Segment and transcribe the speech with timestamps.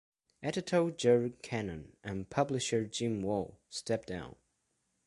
[0.41, 4.35] Editor Joe Cannon and publisher Jim Wall stepped down.